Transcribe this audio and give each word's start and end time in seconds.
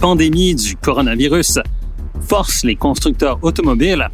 Pandémie 0.00 0.54
du 0.54 0.76
coronavirus 0.76 1.58
force 2.20 2.64
les 2.64 2.76
constructeurs 2.76 3.38
automobiles 3.42 4.08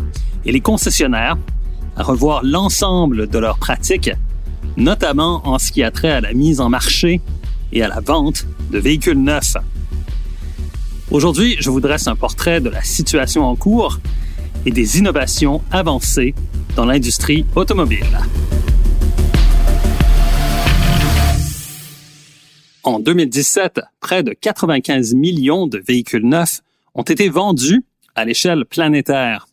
et 0.44 0.52
les 0.52 0.60
concessionnaires 0.60 1.36
à 1.96 2.02
revoir 2.02 2.42
l'ensemble 2.44 3.28
de 3.28 3.38
leurs 3.38 3.58
pratiques, 3.58 4.10
notamment 4.76 5.46
en 5.46 5.58
ce 5.58 5.72
qui 5.72 5.82
a 5.82 5.90
trait 5.90 6.10
à 6.10 6.20
la 6.20 6.32
mise 6.32 6.60
en 6.60 6.68
marché 6.68 7.20
et 7.72 7.82
à 7.82 7.88
la 7.88 8.00
vente 8.00 8.46
de 8.70 8.78
véhicules 8.78 9.18
neufs. 9.18 9.56
Aujourd'hui, 11.10 11.56
je 11.58 11.68
vous 11.68 11.80
dresse 11.80 12.06
un 12.06 12.16
portrait 12.16 12.60
de 12.60 12.70
la 12.70 12.82
situation 12.82 13.44
en 13.44 13.56
cours 13.56 13.98
et 14.64 14.70
des 14.70 14.98
innovations 14.98 15.62
avancées 15.70 16.34
dans 16.76 16.86
l'industrie 16.86 17.44
automobile. 17.54 18.18
En 22.84 22.98
2017, 22.98 23.80
près 24.00 24.24
de 24.24 24.32
95 24.32 25.14
millions 25.14 25.68
de 25.68 25.78
véhicules 25.78 26.26
neufs 26.26 26.62
ont 26.94 27.02
été 27.02 27.28
vendus 27.28 27.84
à 28.16 28.24
l'échelle 28.24 28.64
planétaire. 28.64 29.46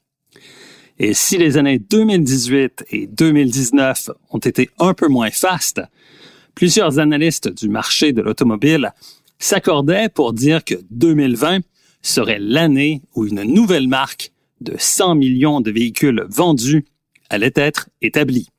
Et 0.97 1.13
si 1.13 1.37
les 1.37 1.57
années 1.57 1.77
2018 1.77 2.85
et 2.89 3.05
2019 3.05 4.09
ont 4.31 4.39
été 4.39 4.71
un 4.79 4.95
peu 4.95 5.07
moins 5.07 5.29
fastes, 5.29 5.81
plusieurs 6.55 6.97
analystes 6.97 7.49
du 7.49 7.69
marché 7.69 8.13
de 8.13 8.23
l'automobile 8.23 8.93
s'accordaient 9.37 10.09
pour 10.09 10.33
dire 10.33 10.63
que 10.63 10.75
2020 10.89 11.59
serait 12.01 12.39
l'année 12.39 13.03
où 13.13 13.27
une 13.27 13.43
nouvelle 13.43 13.87
marque 13.87 14.31
de 14.59 14.73
100 14.75 15.15
millions 15.15 15.61
de 15.61 15.69
véhicules 15.69 16.25
vendus 16.29 16.83
allait 17.29 17.53
être 17.55 17.89
établie. 18.01 18.49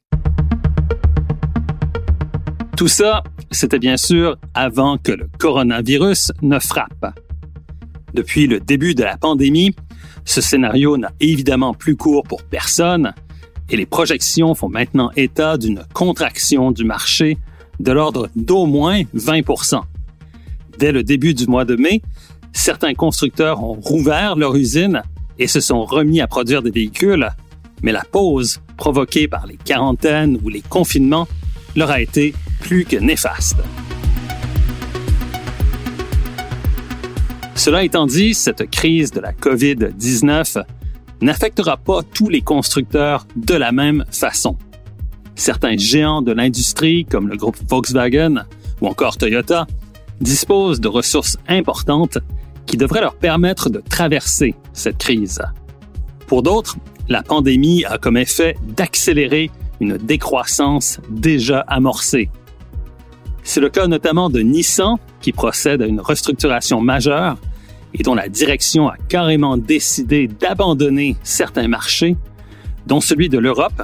Tout 2.80 2.88
ça, 2.88 3.22
c'était 3.50 3.78
bien 3.78 3.98
sûr 3.98 4.38
avant 4.54 4.96
que 4.96 5.12
le 5.12 5.28
coronavirus 5.36 6.32
ne 6.40 6.58
frappe. 6.58 7.14
Depuis 8.14 8.46
le 8.46 8.58
début 8.58 8.94
de 8.94 9.02
la 9.02 9.18
pandémie, 9.18 9.74
ce 10.24 10.40
scénario 10.40 10.96
n'a 10.96 11.10
évidemment 11.20 11.74
plus 11.74 11.94
cours 11.94 12.22
pour 12.22 12.42
personne 12.42 13.12
et 13.68 13.76
les 13.76 13.84
projections 13.84 14.54
font 14.54 14.70
maintenant 14.70 15.10
état 15.14 15.58
d'une 15.58 15.84
contraction 15.92 16.72
du 16.72 16.84
marché 16.84 17.36
de 17.80 17.92
l'ordre 17.92 18.30
d'au 18.34 18.64
moins 18.64 19.02
20% 19.14 19.82
Dès 20.78 20.92
le 20.92 21.02
début 21.02 21.34
du 21.34 21.46
mois 21.48 21.66
de 21.66 21.76
mai, 21.76 22.00
certains 22.54 22.94
constructeurs 22.94 23.62
ont 23.62 23.78
rouvert 23.78 24.36
leur 24.36 24.56
usine 24.56 25.02
et 25.38 25.48
se 25.48 25.60
sont 25.60 25.84
remis 25.84 26.22
à 26.22 26.26
produire 26.26 26.62
des 26.62 26.70
véhicules, 26.70 27.28
mais 27.82 27.92
la 27.92 28.04
pause 28.10 28.62
provoquée 28.78 29.28
par 29.28 29.46
les 29.46 29.58
quarantaines 29.58 30.38
ou 30.42 30.48
les 30.48 30.62
confinements 30.62 31.28
leur 31.76 31.90
a 31.90 32.00
été 32.00 32.32
plus 32.60 32.84
que 32.84 32.96
néfaste. 32.96 33.56
Cela 37.54 37.84
étant 37.84 38.06
dit, 38.06 38.32
cette 38.34 38.70
crise 38.70 39.10
de 39.10 39.20
la 39.20 39.32
COVID-19 39.32 40.62
n'affectera 41.20 41.76
pas 41.76 42.02
tous 42.02 42.28
les 42.28 42.40
constructeurs 42.40 43.26
de 43.36 43.54
la 43.54 43.72
même 43.72 44.04
façon. 44.10 44.56
Certains 45.34 45.76
géants 45.76 46.22
de 46.22 46.32
l'industrie, 46.32 47.04
comme 47.04 47.28
le 47.28 47.36
groupe 47.36 47.58
Volkswagen 47.68 48.46
ou 48.80 48.86
encore 48.86 49.16
Toyota, 49.16 49.66
disposent 50.20 50.80
de 50.80 50.88
ressources 50.88 51.36
importantes 51.48 52.18
qui 52.66 52.76
devraient 52.76 53.00
leur 53.00 53.16
permettre 53.16 53.68
de 53.68 53.82
traverser 53.86 54.54
cette 54.72 54.98
crise. 54.98 55.40
Pour 56.26 56.42
d'autres, 56.42 56.76
la 57.08 57.22
pandémie 57.22 57.84
a 57.84 57.98
comme 57.98 58.16
effet 58.16 58.56
d'accélérer 58.76 59.50
une 59.80 59.96
décroissance 59.96 61.00
déjà 61.10 61.60
amorcée. 61.60 62.30
C'est 63.52 63.60
le 63.60 63.68
cas 63.68 63.88
notamment 63.88 64.30
de 64.30 64.38
Nissan, 64.38 64.94
qui 65.20 65.32
procède 65.32 65.82
à 65.82 65.86
une 65.86 66.00
restructuration 66.00 66.80
majeure 66.80 67.36
et 67.92 68.04
dont 68.04 68.14
la 68.14 68.28
direction 68.28 68.88
a 68.88 68.94
carrément 69.08 69.56
décidé 69.56 70.28
d'abandonner 70.28 71.16
certains 71.24 71.66
marchés, 71.66 72.16
dont 72.86 73.00
celui 73.00 73.28
de 73.28 73.38
l'Europe, 73.38 73.82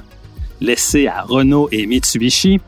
laissé 0.61 1.09
à 1.09 1.23
Renault 1.23 1.69
et 1.73 1.85
Mitsubishi, 1.87 2.61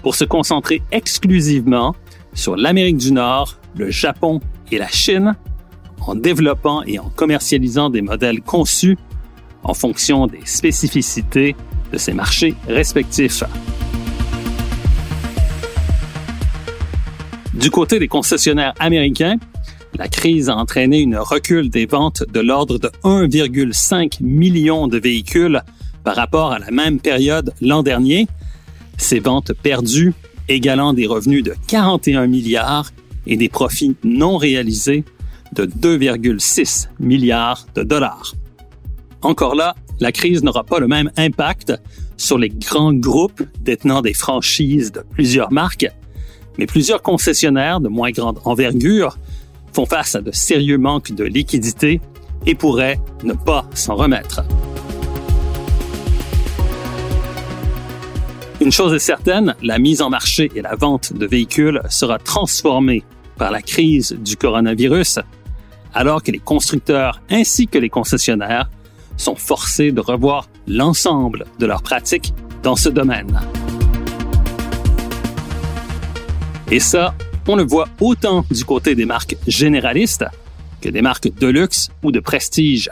pour 0.00 0.14
se 0.14 0.24
concentrer 0.24 0.80
exclusivement 0.92 1.94
sur 2.32 2.56
l'Amérique 2.56 2.96
du 2.96 3.12
Nord, 3.12 3.58
le 3.76 3.90
Japon 3.90 4.40
et 4.72 4.78
la 4.78 4.88
Chine, 4.88 5.36
en 6.00 6.14
développant 6.14 6.82
et 6.84 6.98
en 6.98 7.10
commercialisant 7.10 7.90
des 7.90 8.00
modèles 8.00 8.40
conçus 8.40 8.96
en 9.62 9.74
fonction 9.74 10.26
des 10.26 10.40
spécificités 10.46 11.54
de 11.92 11.98
ces 11.98 12.14
marchés 12.14 12.54
respectifs. 12.66 13.44
Du 17.60 17.70
côté 17.70 17.98
des 17.98 18.08
concessionnaires 18.08 18.72
américains, 18.78 19.36
la 19.98 20.08
crise 20.08 20.48
a 20.48 20.56
entraîné 20.56 21.00
une 21.00 21.18
recul 21.18 21.68
des 21.68 21.84
ventes 21.84 22.24
de 22.32 22.40
l'ordre 22.40 22.78
de 22.78 22.88
1,5 23.04 24.22
million 24.22 24.88
de 24.88 24.98
véhicules 24.98 25.60
par 26.02 26.16
rapport 26.16 26.52
à 26.52 26.58
la 26.58 26.70
même 26.70 27.00
période 27.00 27.52
l'an 27.60 27.82
dernier. 27.82 28.28
Ces 28.96 29.20
ventes 29.20 29.52
perdues 29.52 30.14
égalant 30.48 30.94
des 30.94 31.06
revenus 31.06 31.42
de 31.44 31.54
41 31.66 32.28
milliards 32.28 32.92
et 33.26 33.36
des 33.36 33.50
profits 33.50 33.94
non 34.04 34.38
réalisés 34.38 35.04
de 35.52 35.66
2,6 35.66 36.88
milliards 36.98 37.66
de 37.74 37.82
dollars. 37.82 38.36
Encore 39.20 39.54
là, 39.54 39.74
la 40.00 40.12
crise 40.12 40.42
n'aura 40.42 40.64
pas 40.64 40.78
le 40.78 40.88
même 40.88 41.10
impact 41.18 41.74
sur 42.16 42.38
les 42.38 42.48
grands 42.48 42.94
groupes 42.94 43.42
détenant 43.60 44.00
des 44.00 44.14
franchises 44.14 44.92
de 44.92 45.02
plusieurs 45.12 45.52
marques, 45.52 45.88
mais 46.60 46.66
plusieurs 46.66 47.00
concessionnaires 47.00 47.80
de 47.80 47.88
moins 47.88 48.10
grande 48.10 48.38
envergure 48.44 49.16
font 49.72 49.86
face 49.86 50.14
à 50.14 50.20
de 50.20 50.30
sérieux 50.30 50.76
manques 50.76 51.10
de 51.10 51.24
liquidité 51.24 52.02
et 52.44 52.54
pourraient 52.54 53.00
ne 53.24 53.32
pas 53.32 53.64
s'en 53.72 53.94
remettre. 53.94 54.44
Une 58.60 58.70
chose 58.70 58.92
est 58.92 58.98
certaine, 58.98 59.54
la 59.62 59.78
mise 59.78 60.02
en 60.02 60.10
marché 60.10 60.52
et 60.54 60.60
la 60.60 60.76
vente 60.76 61.14
de 61.14 61.26
véhicules 61.26 61.80
sera 61.88 62.18
transformée 62.18 63.04
par 63.38 63.50
la 63.50 63.62
crise 63.62 64.12
du 64.12 64.36
coronavirus, 64.36 65.18
alors 65.94 66.22
que 66.22 66.30
les 66.30 66.40
constructeurs 66.40 67.22
ainsi 67.30 67.68
que 67.68 67.78
les 67.78 67.88
concessionnaires 67.88 68.68
sont 69.16 69.34
forcés 69.34 69.92
de 69.92 70.00
revoir 70.02 70.46
l'ensemble 70.66 71.46
de 71.58 71.64
leurs 71.64 71.82
pratiques 71.82 72.34
dans 72.62 72.76
ce 72.76 72.90
domaine. 72.90 73.40
Et 76.72 76.78
ça, 76.78 77.16
on 77.48 77.56
le 77.56 77.64
voit 77.64 77.88
autant 78.00 78.44
du 78.48 78.64
côté 78.64 78.94
des 78.94 79.04
marques 79.04 79.36
généralistes 79.48 80.24
que 80.80 80.88
des 80.88 81.02
marques 81.02 81.34
de 81.34 81.48
luxe 81.48 81.88
ou 82.04 82.12
de 82.12 82.20
prestige. 82.20 82.88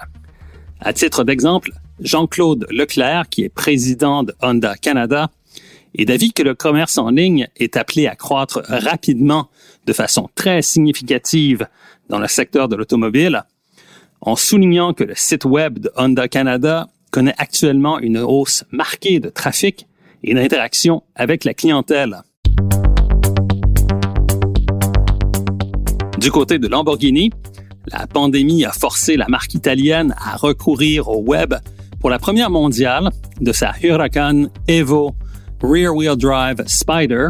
À 0.80 0.92
titre 0.92 1.22
d'exemple, 1.22 1.70
Jean-Claude 2.00 2.66
Leclerc, 2.70 3.28
qui 3.30 3.44
est 3.44 3.48
président 3.48 4.24
de 4.24 4.34
Honda 4.42 4.74
Canada, 4.74 5.30
est 5.94 6.06
d'avis 6.06 6.32
que 6.32 6.42
le 6.42 6.56
commerce 6.56 6.98
en 6.98 7.10
ligne 7.10 7.46
est 7.56 7.76
appelé 7.76 8.08
à 8.08 8.16
croître 8.16 8.62
rapidement 8.66 9.48
de 9.86 9.92
façon 9.92 10.28
très 10.34 10.60
significative 10.60 11.68
dans 12.08 12.18
le 12.18 12.26
secteur 12.26 12.68
de 12.68 12.74
l'automobile, 12.74 13.44
en 14.20 14.34
soulignant 14.34 14.92
que 14.92 15.04
le 15.04 15.14
site 15.14 15.44
web 15.44 15.78
de 15.78 15.92
Honda 15.96 16.26
Canada 16.26 16.88
connaît 17.12 17.34
actuellement 17.38 18.00
une 18.00 18.18
hausse 18.18 18.64
marquée 18.72 19.20
de 19.20 19.28
trafic 19.28 19.86
et 20.24 20.34
d'interaction 20.34 21.04
avec 21.14 21.44
la 21.44 21.54
clientèle. 21.54 22.22
Du 26.18 26.32
côté 26.32 26.58
de 26.58 26.66
Lamborghini, 26.66 27.30
la 27.92 28.08
pandémie 28.08 28.64
a 28.64 28.72
forcé 28.72 29.16
la 29.16 29.28
marque 29.28 29.54
italienne 29.54 30.16
à 30.18 30.36
recourir 30.36 31.06
au 31.06 31.22
web 31.22 31.54
pour 32.00 32.10
la 32.10 32.18
première 32.18 32.50
mondiale 32.50 33.10
de 33.40 33.52
sa 33.52 33.72
Huracan 33.80 34.46
Evo 34.66 35.14
Rear 35.62 35.94
Wheel 35.94 36.16
Drive 36.16 36.64
Spider, 36.66 37.28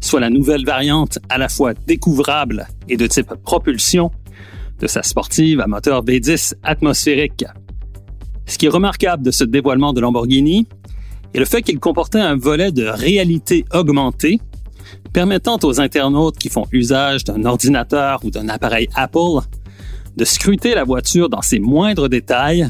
soit 0.00 0.18
la 0.18 0.28
nouvelle 0.28 0.64
variante 0.64 1.20
à 1.28 1.38
la 1.38 1.48
fois 1.48 1.72
découvrable 1.86 2.66
et 2.88 2.96
de 2.96 3.06
type 3.06 3.32
propulsion 3.44 4.10
de 4.80 4.88
sa 4.88 5.04
sportive 5.04 5.60
à 5.60 5.68
moteur 5.68 6.04
V10 6.04 6.54
atmosphérique. 6.64 7.44
Ce 8.44 8.58
qui 8.58 8.66
est 8.66 8.70
remarquable 8.70 9.22
de 9.22 9.30
ce 9.30 9.44
dévoilement 9.44 9.92
de 9.92 10.00
Lamborghini 10.00 10.66
est 11.32 11.38
le 11.38 11.44
fait 11.44 11.62
qu'il 11.62 11.78
comportait 11.78 12.18
un 12.18 12.34
volet 12.34 12.72
de 12.72 12.86
réalité 12.86 13.64
augmentée 13.72 14.40
permettant 15.12 15.58
aux 15.62 15.80
internautes 15.80 16.36
qui 16.38 16.48
font 16.48 16.66
usage 16.72 17.24
d'un 17.24 17.44
ordinateur 17.44 18.24
ou 18.24 18.30
d'un 18.30 18.48
appareil 18.48 18.88
Apple 18.94 19.40
de 20.16 20.24
scruter 20.24 20.74
la 20.74 20.84
voiture 20.84 21.28
dans 21.28 21.42
ses 21.42 21.58
moindres 21.58 22.08
détails 22.08 22.68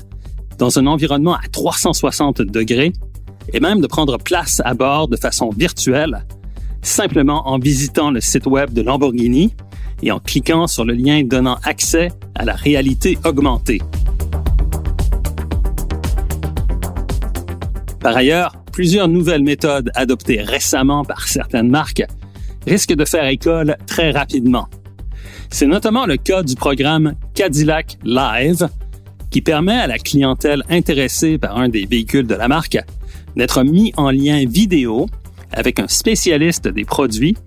dans 0.59 0.79
un 0.79 0.87
environnement 0.87 1.35
à 1.35 1.49
360 1.51 2.43
degrés 2.43 2.93
et 3.53 3.61
même 3.61 3.81
de 3.81 3.87
prendre 3.87 4.19
place 4.19 4.61
à 4.65 4.75
bord 4.75 5.09
de 5.09 5.17
façon 5.17 5.51
virtuelle 5.51 6.25
simplement 6.83 7.49
en 7.49 7.59
visitant 7.59 8.11
le 8.11 8.21
site 8.21 8.47
web 8.47 8.73
de 8.73 8.83
Lamborghini 8.83 9.55
et 10.03 10.12
en 10.12 10.19
cliquant 10.19 10.67
sur 10.67 10.85
le 10.85 10.95
lien 10.95 11.23
donnant 11.25 11.59
accès 11.65 12.12
à 12.35 12.45
la 12.45 12.55
réalité 12.55 13.19
augmentée. 13.25 13.81
Par 18.01 18.17
ailleurs, 18.17 18.53
plusieurs 18.76 19.08
nouvelles 19.08 19.43
méthodes 19.43 19.90
adoptées 19.94 20.43
récemment 20.43 21.02
par 21.02 21.28
certaines 21.28 21.70
marques 21.70 22.02
risquent 22.67 22.93
de 22.93 23.06
faire 23.06 23.26
école 23.26 23.75
très 23.87 24.11
rapidement. 24.11 24.69
C'est 25.49 25.67
notamment 25.67 26.05
le 26.05 26.19
cas 26.19 26.43
du 26.43 26.56
programme 26.56 27.14
Cadillac 27.32 27.96
Live, 28.05 28.69
qui 29.31 29.40
permet 29.40 29.78
à 29.78 29.87
la 29.87 29.96
clientèle 29.96 30.62
intéressée 30.69 31.38
par 31.38 31.56
un 31.56 31.70
des 31.70 31.87
véhicules 31.87 32.26
de 32.26 32.34
la 32.34 32.49
marque 32.49 32.76
d'être 33.34 33.64
mis 33.64 33.94
en 33.96 34.11
lien 34.11 34.44
vidéo 34.46 35.06
avec 35.52 35.81
un 35.81 35.88
spécialiste 35.88 36.69
des 36.69 36.84
produits 36.84 37.38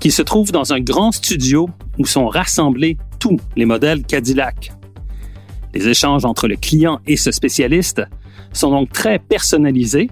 qui 0.00 0.10
se 0.10 0.20
trouve 0.20 0.52
dans 0.52 0.74
un 0.74 0.80
grand 0.80 1.12
studio 1.12 1.70
où 1.98 2.04
sont 2.04 2.26
rassemblés 2.26 2.98
tous 3.18 3.40
les 3.56 3.64
modèles 3.64 4.02
Cadillac. 4.02 4.74
Les 5.72 5.88
échanges 5.88 6.26
entre 6.26 6.46
le 6.46 6.56
client 6.56 7.00
et 7.06 7.16
ce 7.16 7.30
spécialiste 7.30 8.02
sont 8.52 8.70
donc 8.70 8.92
très 8.92 9.18
personnalisés 9.18 10.10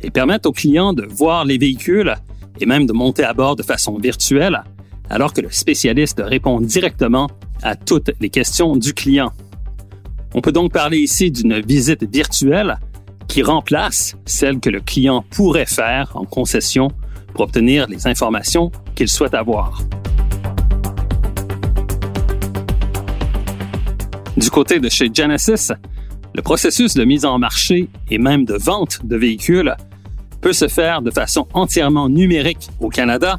et 0.00 0.10
permettent 0.10 0.46
au 0.46 0.52
client 0.52 0.92
de 0.92 1.06
voir 1.06 1.44
les 1.44 1.58
véhicules 1.58 2.14
et 2.60 2.66
même 2.66 2.86
de 2.86 2.92
monter 2.92 3.24
à 3.24 3.32
bord 3.32 3.56
de 3.56 3.62
façon 3.62 3.98
virtuelle, 3.98 4.62
alors 5.10 5.32
que 5.32 5.40
le 5.40 5.50
spécialiste 5.50 6.22
répond 6.24 6.60
directement 6.60 7.28
à 7.62 7.76
toutes 7.76 8.10
les 8.20 8.30
questions 8.30 8.76
du 8.76 8.92
client. 8.94 9.32
On 10.34 10.40
peut 10.40 10.52
donc 10.52 10.72
parler 10.72 10.98
ici 10.98 11.30
d'une 11.30 11.60
visite 11.60 12.04
virtuelle 12.12 12.78
qui 13.28 13.42
remplace 13.42 14.16
celle 14.26 14.60
que 14.60 14.70
le 14.70 14.80
client 14.80 15.24
pourrait 15.30 15.66
faire 15.66 16.12
en 16.14 16.24
concession 16.24 16.88
pour 17.32 17.42
obtenir 17.44 17.88
les 17.88 18.06
informations 18.06 18.70
qu'il 18.94 19.08
souhaite 19.08 19.34
avoir. 19.34 19.80
Du 24.36 24.50
côté 24.50 24.80
de 24.80 24.88
chez 24.88 25.10
Genesis, 25.12 25.72
le 26.34 26.42
processus 26.42 26.94
de 26.94 27.04
mise 27.04 27.24
en 27.24 27.38
marché 27.38 27.88
et 28.10 28.18
même 28.18 28.44
de 28.44 28.54
vente 28.54 28.98
de 29.04 29.16
véhicules 29.16 29.74
peut 30.40 30.52
se 30.52 30.66
faire 30.66 31.00
de 31.00 31.10
façon 31.10 31.46
entièrement 31.54 32.08
numérique 32.08 32.68
au 32.80 32.88
Canada 32.88 33.38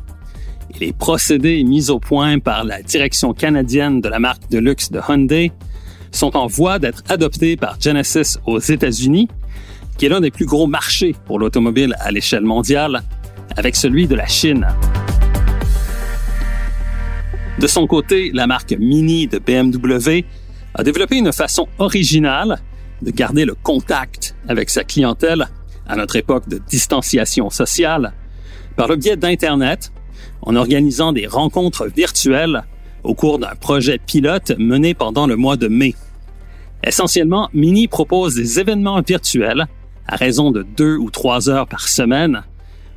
et 0.74 0.86
les 0.86 0.94
procédés 0.94 1.64
mis 1.64 1.90
au 1.90 2.00
point 2.00 2.40
par 2.40 2.64
la 2.64 2.82
direction 2.82 3.34
canadienne 3.34 4.00
de 4.00 4.08
la 4.08 4.20
marque 4.20 4.50
de 4.50 4.60
luxe 4.60 4.92
de 4.92 5.02
Hyundai 5.08 5.52
sont 6.12 6.38
en 6.38 6.48
voie 6.48 6.80
d'être 6.80 7.04
adoptés 7.10 7.58
par 7.58 7.80
Genesis 7.80 8.38
aux 8.46 8.60
États-Unis, 8.60 9.28
qui 9.98 10.06
est 10.06 10.10
l'un 10.10 10.22
des 10.22 10.32
plus 10.32 10.46
gros 10.46 10.66
marchés 10.66 11.14
pour 11.26 11.40
l'automobile 11.40 11.94
à 12.00 12.12
l'échelle 12.12 12.46
mondiale, 12.46 13.04
avec 13.58 13.76
celui 13.76 14.08
de 14.08 14.16
la 14.16 14.26
Chine. 14.26 14.66
De 17.60 17.68
son 17.68 17.88
côté, 17.88 18.32
la 18.34 18.48
marque 18.48 18.74
Mini 18.80 19.28
de 19.28 19.40
BMW 19.40 20.26
a 20.74 20.84
développé 20.84 21.18
une 21.18 21.34
façon 21.34 21.68
originale 21.78 22.60
de 23.02 23.12
garder 23.12 23.46
le 23.46 23.56
contact 23.56 24.36
avec 24.48 24.70
sa 24.70 24.84
clientèle 24.84 25.48
à 25.88 25.96
notre 25.96 26.16
époque 26.16 26.48
de 26.48 26.60
distanciation 26.68 27.50
sociale 27.50 28.14
par 28.76 28.88
le 28.88 28.96
biais 28.96 29.18
d'Internet, 29.18 29.92
en 30.42 30.56
organisant 30.56 31.14
des 31.14 31.28
rencontres 31.28 31.88
virtuelles 31.88 32.64
au 33.04 33.14
cours 33.14 33.40
d'un 33.40 33.56
projet 33.56 34.00
pilote 34.00 34.54
mené 34.58 34.94
pendant 34.94 35.28
le 35.28 35.36
mois 35.36 35.58
de 35.58 35.68
mai. 35.68 35.96
Essentiellement, 36.84 37.50
Mini 37.54 37.88
propose 37.88 38.36
des 38.36 38.60
événements 38.60 39.02
virtuels 39.02 39.68
à 40.08 40.16
raison 40.16 40.52
de 40.52 40.64
deux 40.64 40.98
ou 40.98 41.10
trois 41.10 41.50
heures 41.50 41.68
par 41.68 41.88
semaine, 41.88 42.44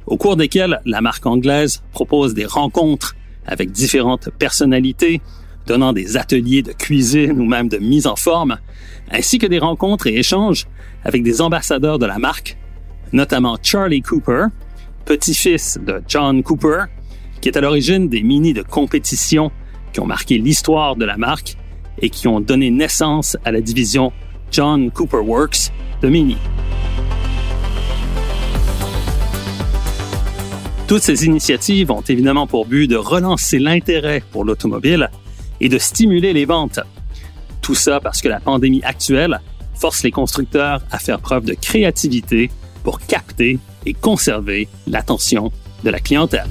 au 0.06 0.16
cours 0.16 0.36
desquels 0.36 0.80
la 0.84 1.00
marque 1.00 1.26
anglaise 1.26 1.82
propose 1.92 2.34
des 2.34 2.46
rencontres 2.46 3.16
avec 3.46 3.72
différentes 3.72 4.30
personnalités, 4.38 5.20
donnant 5.68 5.92
des 5.92 6.16
ateliers 6.16 6.62
de 6.62 6.72
cuisine 6.72 7.38
ou 7.38 7.44
même 7.44 7.68
de 7.68 7.76
mise 7.76 8.06
en 8.06 8.16
forme, 8.16 8.56
ainsi 9.10 9.38
que 9.38 9.46
des 9.46 9.58
rencontres 9.58 10.06
et 10.06 10.16
échanges 10.16 10.66
avec 11.04 11.22
des 11.22 11.42
ambassadeurs 11.42 11.98
de 11.98 12.06
la 12.06 12.18
marque, 12.18 12.56
notamment 13.12 13.58
Charlie 13.62 14.00
Cooper, 14.00 14.46
petit-fils 15.04 15.78
de 15.86 16.02
John 16.08 16.42
Cooper, 16.42 16.84
qui 17.42 17.50
est 17.50 17.56
à 17.56 17.60
l'origine 17.60 18.08
des 18.08 18.22
mini 18.22 18.54
de 18.54 18.62
compétition 18.62 19.52
qui 19.92 20.00
ont 20.00 20.06
marqué 20.06 20.38
l'histoire 20.38 20.96
de 20.96 21.04
la 21.04 21.18
marque 21.18 21.56
et 22.00 22.08
qui 22.08 22.28
ont 22.28 22.40
donné 22.40 22.70
naissance 22.70 23.36
à 23.44 23.52
la 23.52 23.60
division 23.60 24.10
John 24.50 24.90
Cooper 24.90 25.18
Works 25.18 25.70
de 26.00 26.08
Mini. 26.08 26.36
Toutes 30.86 31.02
ces 31.02 31.26
initiatives 31.26 31.90
ont 31.90 32.00
évidemment 32.00 32.46
pour 32.46 32.64
but 32.64 32.86
de 32.86 32.96
relancer 32.96 33.58
l'intérêt 33.58 34.22
pour 34.32 34.44
l'automobile 34.44 35.10
et 35.60 35.68
de 35.68 35.78
stimuler 35.78 36.32
les 36.32 36.44
ventes. 36.44 36.80
Tout 37.60 37.74
ça 37.74 38.00
parce 38.00 38.20
que 38.20 38.28
la 38.28 38.40
pandémie 38.40 38.82
actuelle 38.84 39.40
force 39.74 40.02
les 40.02 40.10
constructeurs 40.10 40.82
à 40.90 40.98
faire 40.98 41.20
preuve 41.20 41.44
de 41.44 41.54
créativité 41.54 42.50
pour 42.82 43.00
capter 43.00 43.58
et 43.86 43.94
conserver 43.94 44.68
l'attention 44.86 45.52
de 45.84 45.90
la 45.90 46.00
clientèle. 46.00 46.50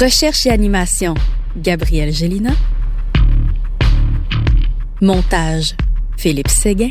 Recherche 0.00 0.46
et 0.46 0.50
animation, 0.50 1.14
Gabriel 1.56 2.12
Gélina. 2.12 2.50
Montage, 5.00 5.76
Philippe 6.16 6.48
Séguin. 6.48 6.90